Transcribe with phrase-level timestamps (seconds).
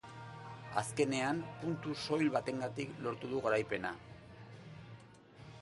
[0.81, 3.97] Azkenean, puntu soil batengatik lortu du garaipena.